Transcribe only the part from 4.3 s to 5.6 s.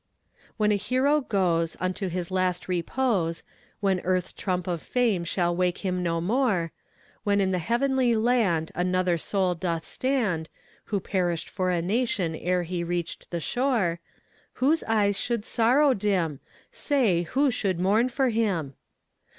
trump of fame shall